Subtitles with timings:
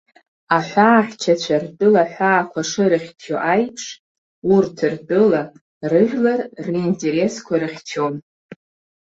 [0.57, 3.85] Аҳәаахьчацәа ртәыла аҳәаақәа шырыхьчо аиԥш,
[4.53, 5.41] урҭ ртәыла,
[5.91, 8.13] рыжәлар ринтересқәа рыхьчон.